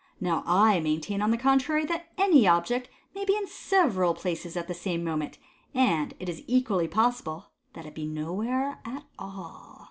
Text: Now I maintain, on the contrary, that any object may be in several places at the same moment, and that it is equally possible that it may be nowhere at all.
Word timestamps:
Now 0.19 0.41
I 0.47 0.79
maintain, 0.79 1.21
on 1.21 1.29
the 1.29 1.37
contrary, 1.37 1.85
that 1.85 2.07
any 2.17 2.47
object 2.47 2.89
may 3.13 3.23
be 3.23 3.35
in 3.37 3.45
several 3.45 4.15
places 4.15 4.57
at 4.57 4.67
the 4.67 4.73
same 4.73 5.03
moment, 5.03 5.37
and 5.75 6.09
that 6.13 6.17
it 6.21 6.27
is 6.27 6.43
equally 6.47 6.87
possible 6.87 7.51
that 7.73 7.85
it 7.85 7.89
may 7.89 7.93
be 8.07 8.07
nowhere 8.07 8.79
at 8.83 9.03
all. 9.19 9.77